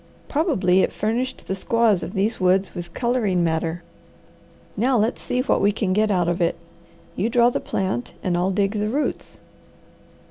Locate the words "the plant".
7.51-8.15